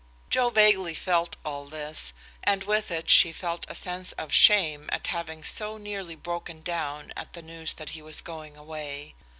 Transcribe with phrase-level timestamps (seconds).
[0.31, 2.11] Joe vaguely felt all this,
[2.43, 7.13] and with it she felt a sense of shame at having so nearly broken down
[7.15, 9.13] at the news that he was going away.